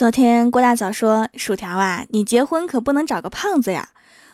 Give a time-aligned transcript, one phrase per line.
[0.00, 3.90] 昨天郭大嫂说：“薯条啊，你结婚可不能找个胖子呀。”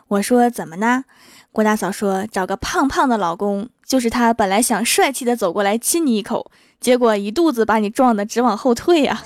[0.07, 1.03] 我说：“怎么呢？”
[1.51, 9.21] 郭大嫂说：“找个胖胖的老公，就是他本来想帅气的走过来亲你一口，结果一肚子把你撞得直往后退呀。”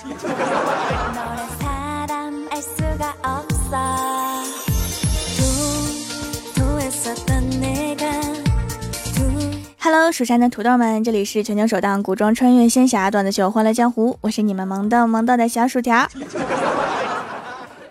[9.93, 16.07] Hello，蜀山的土豆们，这里是全球首档古装穿越仙侠段子秀《欢乐江湖》，我是你们萌逗萌逗的小薯条。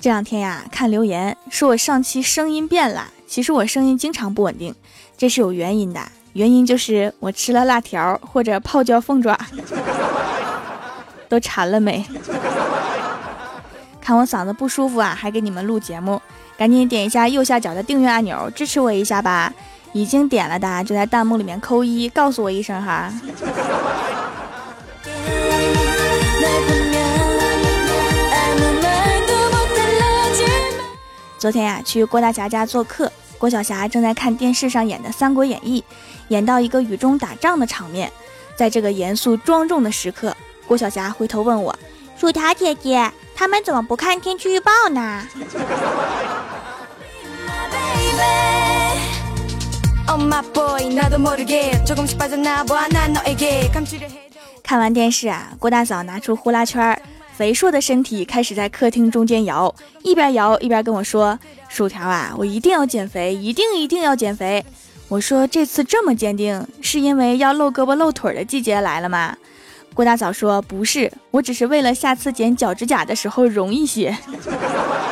[0.01, 4.75] 这两天呀，看留言说我上期声音变了，其实我声音经常不稳定，
[5.19, 6.01] 这是有原因的，
[6.33, 9.39] 原因就是我吃了辣条或者泡椒凤爪，
[11.29, 12.03] 都馋了没？
[14.01, 16.19] 看我嗓子不舒服啊，还给你们录节目，
[16.57, 19.53] 赶紧点一下右下角的订阅按钮，支持我一下吧。
[19.93, 23.12] 已经点了的就在弹幕里面扣一，告诉我一声哈。
[31.38, 35.80] 昨天呀，去郭大侠家做客，郭晓霞正在看电视上演的《三国演义》，
[36.29, 38.13] 演到一个雨中打仗的场面，
[38.55, 41.74] 在这个严肃庄重的时刻，郭晓霞回头问我
[42.21, 45.27] ：“薯条姐姐，他们怎么不看天气预报呢？”
[54.65, 57.01] 看完电视啊，郭大嫂拿出呼啦圈，
[57.33, 61.39] 肥硕的身体开始在客厅中间摇，一边摇一边跟我说
[61.71, 64.65] ：“薯条啊，我一定要减肥，一定一定要减肥。”
[65.06, 69.37] 我说：“这次这么坚定，是因为要露胳膊露腿的季节来了吗？”
[69.95, 74.17] 郭大嫂说：“不是，我只是为了下次剪脚趾甲的时候容易些。”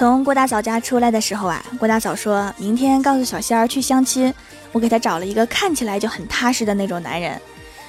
[0.00, 4.32] 从郭大嫂家出来的时候啊，郭大嫂说明天告诉小仙儿去相亲，
[4.72, 7.38] 我给她找了一个看起来就很踏实的那种男人。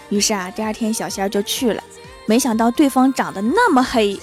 [0.09, 1.81] 于是啊，第二天小仙儿就去了，
[2.25, 4.19] 没想到对方长得那么黑。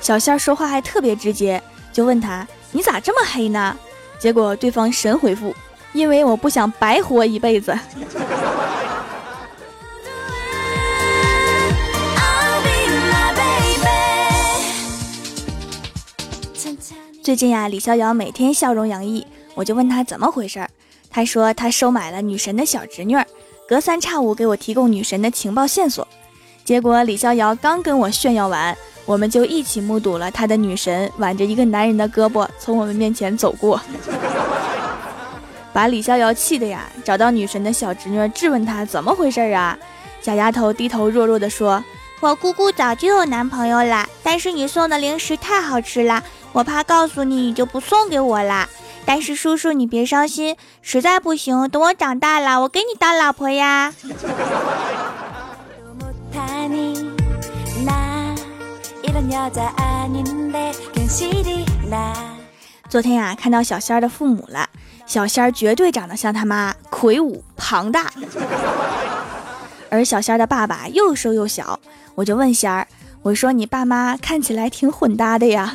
[0.00, 1.62] 小仙儿说话还特别直接，
[1.92, 3.78] 就问他你咋这么黑呢？
[4.18, 5.54] 结果对方神回复：
[5.92, 7.78] 因为我不想白活一辈子。
[17.28, 20.70] 最近呀，李逍遥每天笑容洋溢，我就问他怎么回事儿。
[21.10, 23.26] 他说他收买了女神的小侄女儿，
[23.68, 26.08] 隔三差五给我提供女神的情报线索。
[26.64, 28.74] 结果李逍遥刚跟我炫耀完，
[29.04, 33.78] 我们就一起目睹了他的女神挽着一个男人的胳膊从我们面前走过，
[35.74, 39.78] 把李逍遥气的呀，找到女神的小侄女质问他怎么回事儿啊？
[40.22, 41.84] 小丫头低头弱弱的说
[42.20, 48.68] ：“我姑姑早就有男朋友了，但是你送的零食太好吃了。”我怕告诉你，你就不送给我啦。
[49.04, 53.94] 但是叔叔，你别伤心，实在不行，等我长大了，我给你当老婆呀。
[62.88, 64.68] 昨天呀，看到小仙儿的父母了，
[65.06, 68.10] 小仙儿绝对长得像他妈，魁梧庞大，
[69.90, 71.78] 而小仙儿的爸爸又瘦又小，
[72.14, 72.86] 我就问仙儿。
[73.22, 75.74] 我说你爸妈看起来挺混搭的呀，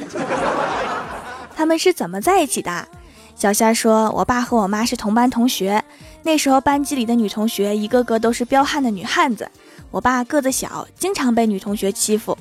[1.56, 2.88] 他们是怎么在一起的？
[3.36, 5.84] 小仙说，我爸和我妈是同班同学，
[6.22, 9.50] 那时候班级里的女同学一个个都是彪悍的女汉子，
[9.90, 12.38] 我爸个子小，经常被女同学欺负。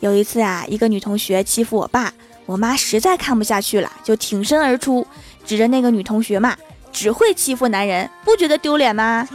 [0.00, 2.12] 有一次啊，一个女同学欺负我爸，
[2.44, 5.06] 我妈实在看不下去了，就挺身而出，
[5.46, 6.54] 指着那个女同学骂
[6.92, 9.26] ：“只会欺负男人，不觉得丢脸吗？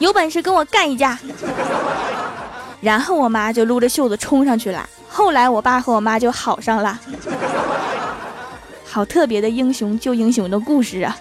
[0.00, 1.16] 有本事跟我干一架！”
[2.82, 4.88] 然后我妈就撸着袖子冲上去了。
[5.12, 6.98] 后来我爸和我妈就好上了，
[8.82, 11.14] 好特别的英雄救英雄的故事啊！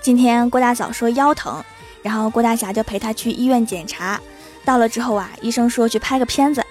[0.00, 1.62] 今天郭大嫂说腰疼，
[2.02, 4.18] 然后郭大侠就陪她去医院检查。
[4.64, 6.64] 到了之后啊，医生说去拍个片子。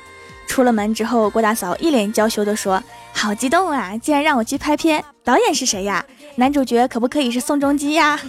[0.48, 2.82] 出了门之后，郭大嫂一脸娇羞地说
[3.14, 3.96] ：“好激动啊！
[3.98, 6.04] 竟然让我去拍片，导演是谁呀？
[6.36, 8.20] 男主角可不可以是宋仲基呀？”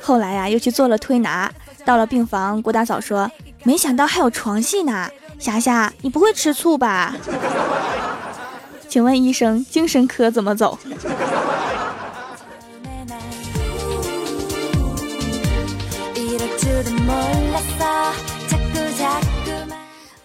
[0.00, 1.50] 后来呀，又去做了推拿。
[1.84, 3.30] 到了病房，郭大嫂说
[3.64, 7.14] ：“没想到还有床戏呢，霞霞，你不会吃醋吧？”
[8.88, 10.78] 请问医生，精神科怎么走？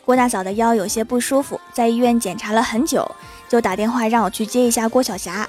[0.05, 3.09] 郭大嫂的腰有些不舒服，在医院检查了很久，
[3.47, 5.47] 就打电话让我去接一下郭晓霞。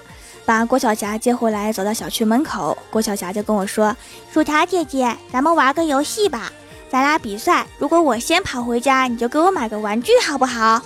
[0.50, 3.96] 把郭晓霞接回来，走到小区门口，郭晓霞就跟我说
[4.34, 6.50] ：“薯条姐姐，咱们玩个游戏吧。
[6.90, 10.82] 咱俩比赛，如果我先跑回家，你就给我买个玩具，好不好？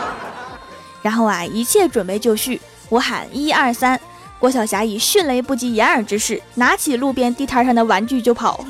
[1.00, 2.60] 然后啊，一切准备就绪，
[2.90, 3.98] 我喊一二三，
[4.38, 8.62] 郭晓霞以迅雷不及掩耳之势，拿起路边地摊上的玩具就跑。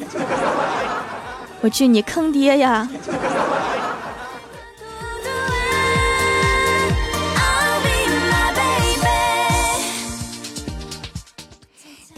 [1.62, 2.88] 我去，你坑爹呀！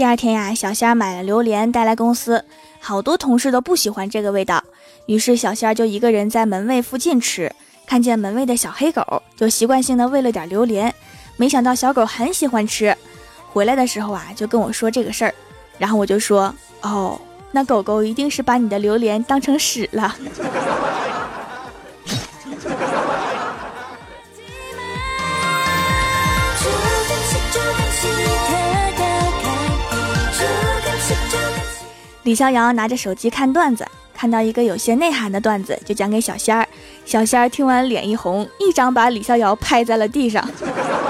[0.02, 2.44] 第二天呀，小仙儿买了榴莲带来公司，
[2.80, 4.60] 好多同事都不喜欢这个味道，
[5.06, 7.54] 于是小仙儿就一个人在门卫附近吃，
[7.86, 10.92] 看见门卫的小黑狗，就习惯性的喂了点榴莲，
[11.36, 12.92] 没想到小狗很喜欢吃，
[13.52, 15.32] 回来的时候啊，就跟我说这个事儿，
[15.78, 17.16] 然后我就说，哦，
[17.52, 20.16] 那狗狗一定是把你的榴莲当成屎了。
[32.32, 36.66] 李逍遥拿着手机看段子，看到一个有些内涵的段子，就讲给小仙儿。
[37.04, 40.42] 小仙儿听完脸一红，一掌把李逍遥拍在了地上，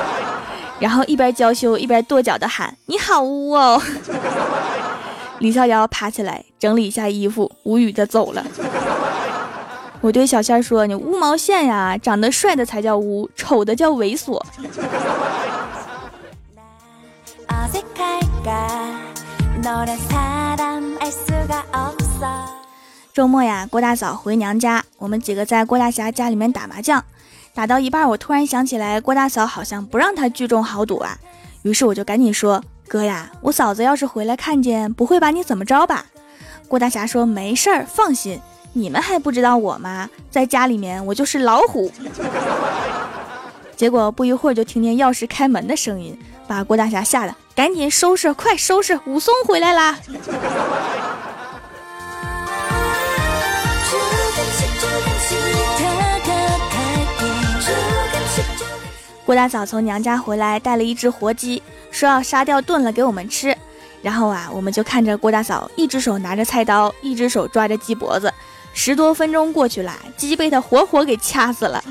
[0.81, 3.81] 然后一边娇羞一边跺脚的喊：“你好污哦！”
[5.39, 8.45] 李逍遥爬起来整理一下衣服，无语的走了。
[10.01, 14.43] 我对小仙儿说：“你污毛线呀，长得帅的才叫污，丑的叫猥琐。”
[23.15, 27.05] 周末呀，郭大嫂回娘家，我们几个在郭大侠家里面打麻将，
[27.55, 31.17] 打到一半，我突然想起来，郭大嫂好像不让他聚众豪赌啊，
[31.63, 36.07] 于是我就赶紧说：“哥呀，我嫂子要是回来看见，不会把你怎么着吧？”
[36.67, 38.41] 郭大侠说：“没事儿，放心，
[38.73, 40.11] 你们还不知道我吗？
[40.31, 41.93] 在家里面我就是老虎。”
[43.83, 49.99] 结果不一会儿就听见钥匙开门的声音，把郭大侠吓得赶紧收拾，快收拾，武松回来啦！
[59.27, 63.53] 郭大嫂从娘家回来，带了一只活鸡，说要杀掉炖了给我们吃。
[64.01, 68.33] 然后啊，我们就看着郭大嫂一只手拿着菜刀，一只手抓着鸡脖子。
[68.73, 71.83] 十多分钟过去了，鸡被他活活给掐死了。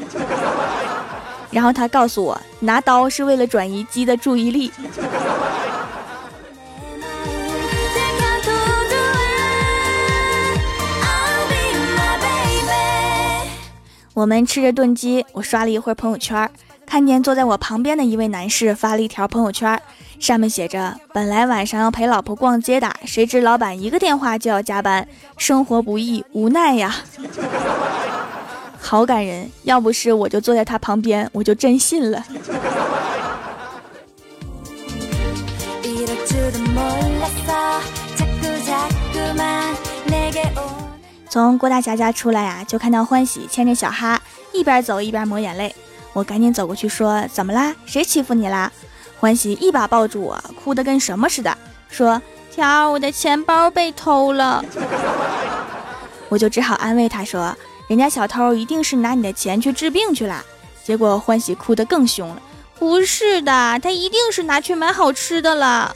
[1.51, 4.71] 然后他告诉我，拿刀是为了转移鸡的注意力。
[14.13, 16.49] 我们吃着炖鸡，我刷了一会儿朋友圈。
[16.85, 19.81] 看见坐在我旁边的一位男士发了一条朋友圈，
[20.19, 25.07] 上面写着：“本来晚上要陪老婆逛街的，谁知老板一个电话就要加班，
[25.37, 26.93] 生活不易，无奈呀。”
[28.91, 32.21] 好感人，要不是我就坐在他旁边，我就真信了。
[41.29, 44.21] 从郭大侠家出来呀，就看到欢喜牵着小哈，
[44.51, 45.73] 一边走一边抹眼泪。
[46.11, 47.73] 我赶紧走过去说：“怎么啦？
[47.85, 48.69] 谁欺负你啦？”
[49.21, 52.21] 欢喜一把抱住我，哭得跟什么似的，说
[52.51, 54.61] ：“条，我的钱包被偷了。”
[56.27, 57.55] 我就只好安慰他说
[57.91, 60.41] ：“人家小偷一定是拿你的钱去治病去了。”
[60.81, 62.41] 结果欢喜哭得更凶了
[62.79, 65.93] ：“不是的，他一定是拿去买好吃的了。”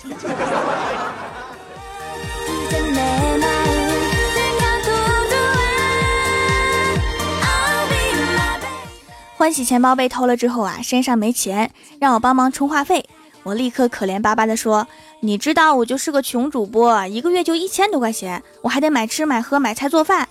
[9.37, 13.05] 欢喜钱包被偷了之后啊，身上没钱，让我帮忙充话费。
[13.43, 14.85] 我立刻可怜巴巴地说
[15.23, 20.24] ：“你知道我就是个穷主播，一个月就一千多块钱，我还得买吃买喝买菜做饭。”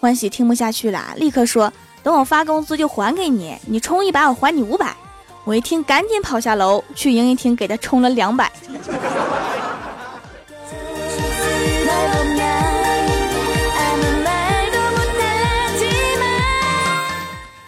[0.00, 1.72] 欢喜听不下去了，立刻说
[2.02, 4.94] ：“等我发工资就还给你，你充一百我还你五百。”
[5.44, 8.50] 我一听，赶紧跑下楼去营业厅给他充了两百。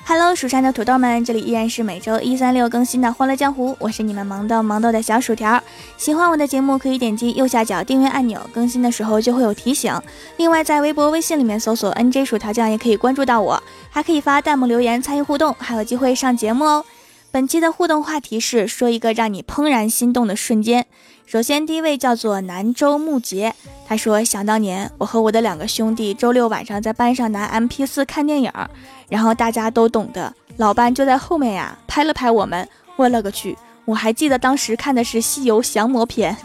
[0.08, 5.60] Hello，蜀山的土豆们，这里依然是每周一、三、六更新的《欢乐江湖》，我是你们萌豆萌豆的小薯条。
[5.96, 9.92] 喜欢我的节目，可以点击右下角订阅按钮，更新的时候就会有提醒。
[10.36, 13.60] 另外，在微博、微信里面搜索 “nj 薯条酱”也可以关注到我，
[13.90, 16.84] 还可以发弹幕留言参与互动，还有机会上节目哦。
[17.32, 20.86] 本期的互动话题是说一个让你怦然心动的瞬间。
[21.26, 23.52] 首先，第一位叫做南州木杰，
[23.88, 28.52] 他说：“想当年，我和我的两个兄弟周六晚上在班上拿 M P 四看电影，
[29.08, 32.68] 然后大家都懂得，老班就在后面呀，拍了拍我们。
[32.96, 33.56] 我勒个去！
[33.84, 36.36] 我还记得当时看的是《西游降魔篇》，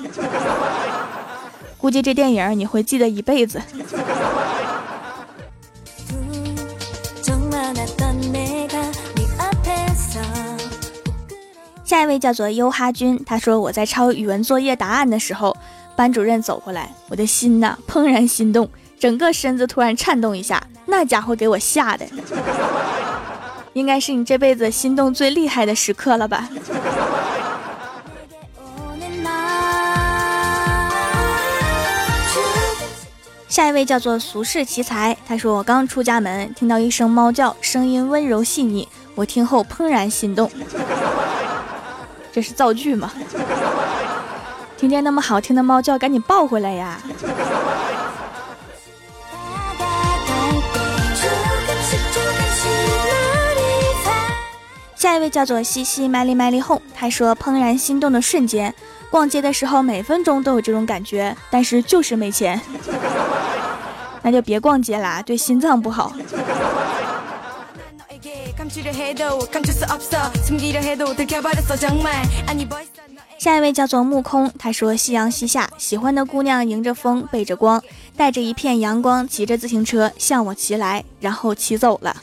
[1.78, 3.62] 估计这电影你会记得一辈子。”
[11.84, 15.56] 下一位叫做优哈君，他说我在抄语文作业答案的时候，
[15.96, 20.62] 班主任走过来，我的心呐怦然心动，整个身子突然颤动一下，
[20.92, 22.06] 那家伙给我吓的，
[23.72, 26.50] 应该是你这辈子心动最厉害的时刻了吧。
[33.48, 40.52] 下一位叫做俗世奇才，他说我刚出家门，听到一声猫叫，声音温柔细腻，我听后怦然心动。
[42.34, 43.14] 这是造句吗？
[44.78, 47.00] 听见那么好听的猫叫，赶紧抱回来呀！
[55.12, 58.74] 下一位叫做西西麦丽麦丽哄，他说怦然心动的瞬间，
[59.10, 62.62] 逛街的时候每分钟都有这种感觉，但是就是没钱。
[64.24, 66.14] 那就别逛街啦，对心脏不好。
[73.38, 77.84] 下一位叫做木空，他说夕阳西下，喜欢的姑娘迎着风，背着光，
[78.16, 82.16] 带着一片阳光，骑着自行车向我骑来，然后骑走了。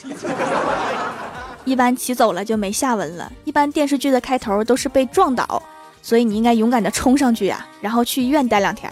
[1.69, 5.63] 一般骑走了就没下文了，一般电视剧的开头都是被撞倒，
[6.01, 8.91] 所以你应该勇敢的冲上去呀，然后去医院待两天。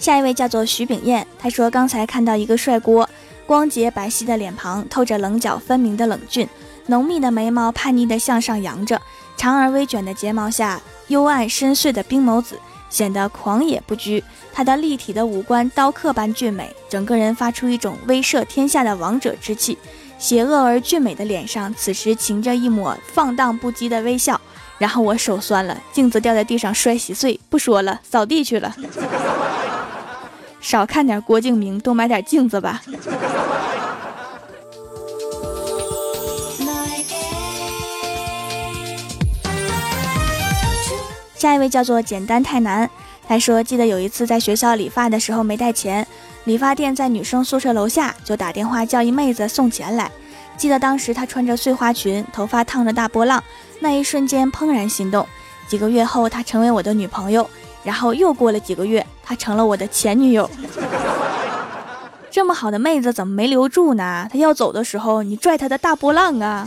[0.00, 3.08] 下一位叫做徐炳燕，他说刚才看到一个帅锅，
[3.46, 6.48] 光洁白皙的脸庞透着棱角分明的冷峻，
[6.86, 9.00] 浓密的眉毛叛逆的向上扬着，
[9.36, 12.58] 长而微卷的睫毛下幽暗深邃的冰眸子
[12.94, 14.22] 显得狂野不拘。
[14.52, 19.76] 他的立体的五官刀刻般俊美，整个人发出一种威慑天下的王者之气。
[20.16, 24.40] 邪恶而俊美的脸上此时噙着一抹放荡不羁的微笑。
[24.78, 27.40] 然后我手酸了，镜子掉在地上摔稀碎。
[27.48, 28.72] 不说了，扫地去了。
[30.60, 32.80] 少看点郭敬明，多买点镜子吧。
[41.44, 42.88] 下一位叫做简单太难，
[43.28, 46.06] 他说记得有一次在学校理发的时候没带钱，
[46.44, 50.10] 理发店在女生宿舍楼下，就打电话叫一妹子送钱来。
[50.56, 53.44] 记得当时她穿着碎花裙，头发烫着大波浪，
[53.80, 55.26] 那一瞬间怦然心动。
[55.68, 57.46] 几个月后，她成为我的女朋友。
[57.82, 60.48] 然后又过了几个月，她成了我的前女友。
[62.32, 64.26] 这么好的妹子怎么没留住呢？
[64.32, 66.66] 她要走的时候，你拽她的大波浪啊！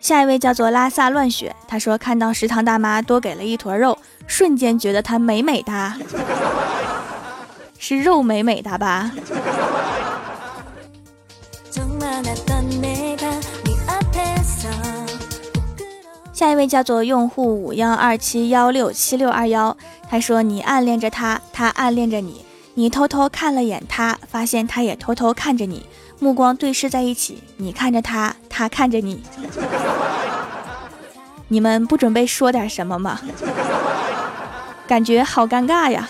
[0.00, 5.96] 下一位叫做拉萨乱雪，他说看到食堂大妈多给了一坨肉，瞬间觉得她美美哒，
[7.78, 9.10] 是肉美美哒吧？
[16.32, 19.74] 下一位叫做用户五幺二七幺六七六二幺，
[20.10, 25.86] 他说你暗恋着他，他暗恋着你，你偷偷看了眼他，发现他也偷偷看着你，
[26.18, 29.22] 目光对视在一起，你看着他，他看着你，
[31.48, 33.20] 你们不准备说点什么吗？
[34.86, 36.08] 感觉好尴尬呀。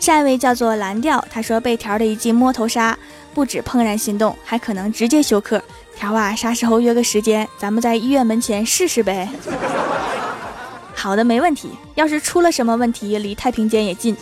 [0.00, 2.98] 下一位叫做蓝调，他说被条的一记摸头杀，
[3.34, 5.62] 不止怦然心动，还可能直接休克。
[5.94, 9.28] 条啊，啥时候约个时间，咱们在医院门前试试呗？
[10.98, 11.70] 好的，没问题。
[11.94, 14.16] 要是出了什么问题，离太平间也近。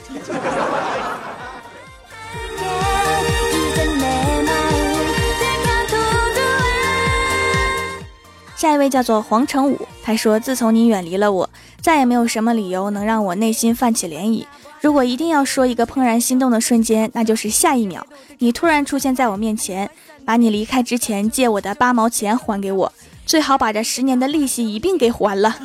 [8.55, 11.49] 下一位叫做黄成武，他说自从你远离了我，
[11.81, 14.45] 再也没有什么理由能让我内心泛起涟漪。
[14.81, 18.07] 如果一定要说一个怦然心动的瞬间，那就是下一秒
[18.39, 19.91] 你突然出现在我面前，
[20.25, 22.93] 把你离开之前借我的八毛钱还给我，
[23.27, 25.57] 最好把这十年的利息一并给还了。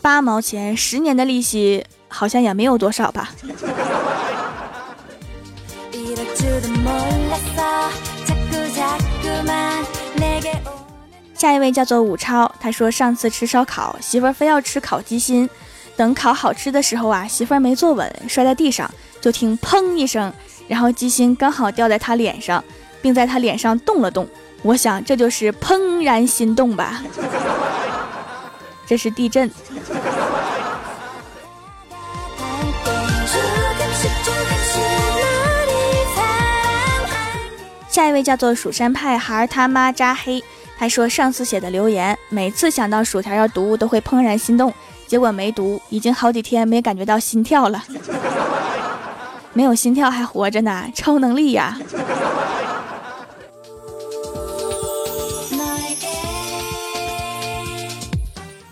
[0.00, 3.30] 八毛钱，十年的利息好像也没有多少吧。
[11.34, 15.50] 下一位叫做武超，他说上次吃烧烤，媳妇儿非要吃烤鸡心。
[15.96, 18.88] 等烤好吃的时候啊，媳妇儿没坐稳，摔在地上，
[19.20, 20.32] 就听砰一声，
[20.68, 22.62] 然后鸡心刚好掉在他脸上，
[23.02, 24.28] 并在他脸上动了动。
[24.62, 27.02] 我想这就是怦然心动吧。
[28.86, 29.50] 这是地震。
[37.88, 40.42] 下一位叫做蜀山派孩儿他妈扎黑，
[40.78, 44.72] 他说上次写的留言，每次想到薯条要读都会怦然心动。
[45.06, 47.82] 结果没读，已经好几天没感觉到心跳了。
[49.52, 51.76] 没有心跳还活着呢，超能力呀！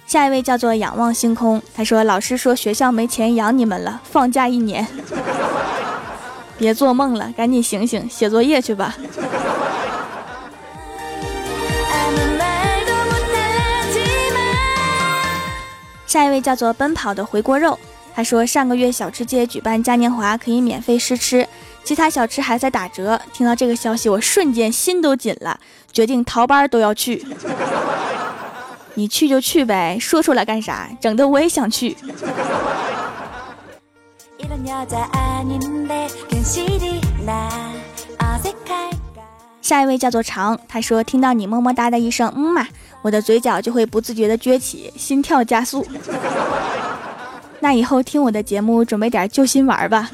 [0.08, 4.86] 下一位叫做仰望星空，他说：“老师说学校没钱养你们了，放假一年，
[6.56, 8.96] 别做梦了，赶紧醒醒，写作业去吧。”
[16.06, 17.78] 下一位叫做奔跑的回锅肉，
[18.14, 21.46] 他说：“上个月小吃街举办嘉年华，可以免费试吃，
[21.84, 23.20] 其他小吃还在打折。
[23.34, 25.60] 听到这个消息，我瞬间心都紧了，
[25.92, 27.26] 决定逃班都要去。”
[28.98, 30.90] 你去就去呗，说出来干啥？
[31.00, 31.96] 整的我也想去。
[39.62, 42.66] 下一位叫做长，他说听到你么么哒的一声嗯嘛，
[43.02, 45.86] 我的嘴角就会不自觉的撅起，心跳加速。
[47.60, 50.10] 那以后听我的节目，准备点救心丸吧。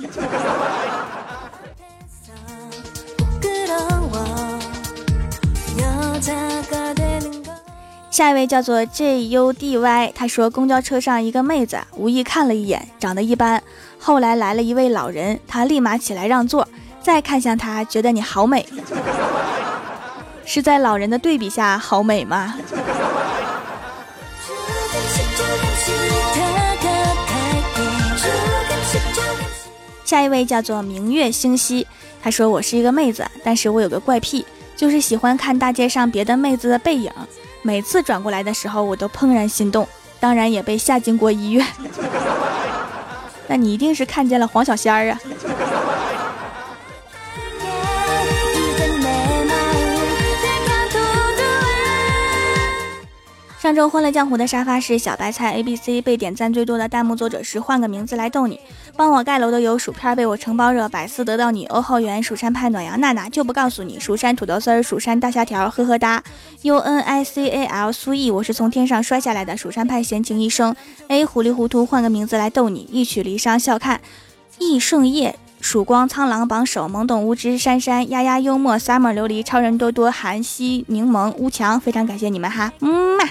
[8.15, 13.61] 下一位叫做 J U D Y，他说公交车上一个妹子无意看了一眼，长得一般。
[13.99, 16.69] 后来来了一位老人，他立马起来让座，
[17.03, 18.65] 再看向他，觉得你好美。
[20.47, 22.55] 是在老人的对比下好美吗？
[30.05, 31.85] 下一位叫做明月星稀，
[32.23, 37.11] 他说我是一个妹子，但是我有个怪癖，就是喜欢看大街上别的妹子的背影。
[37.67, 39.89] 每次转过来的时候，我都怦然心动，
[40.21, 41.67] 当然也被吓进过医院。
[43.49, 45.19] 那你一定是看见了黄小仙儿啊！
[53.65, 58.61] 上周欢乐江湖的沙发是小白菜 A B C，被点赞最多的弹幕作者是换个名字来逗你。
[58.95, 66.23] 帮我盖楼的有薯片被我承包热，百思得到你，欧浩源，蜀山派暖阳娜娜就不告诉你，蜀山土豆丝儿，蜀山大虾条，呵呵哒
[66.61, 70.77] ，U N I C A L 苏毅，我是从天上摔下来的，蜀山派闲情一生
[71.09, 73.99] ，A 糊里糊涂换个名字来逗你，一曲离殇笑看，
[74.59, 75.39] 易胜业。
[75.65, 83.25] 曙光苍狼榜首，懵懂无知，珊珊丫丫幽默，summer 琉璃，超人多多，韩熙柠檬，乌强，非常感谢你们哈，嗯嘛。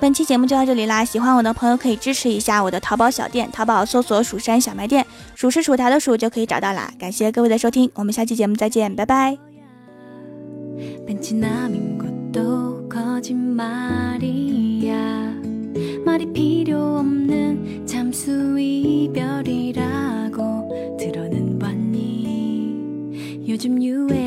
[0.00, 5.04] 本期节目就到这里啦，喜欢我的朋友可以支持一下我的淘宝小店，淘宝搜索“蜀山小卖店”，
[5.36, 6.90] 数是薯条的数就可以找到啦。
[6.98, 9.36] 感谢各位的收听，我们下期节目再见，拜拜。
[19.12, 19.67] 요
[23.57, 24.26] 즘유행